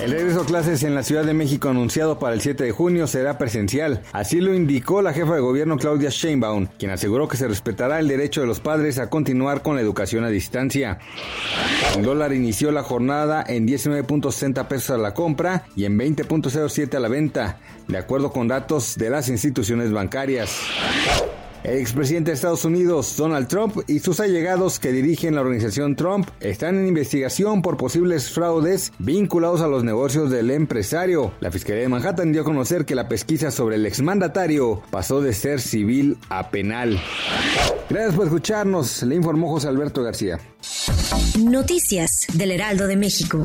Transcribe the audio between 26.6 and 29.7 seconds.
en investigación por posibles fraudes vinculados a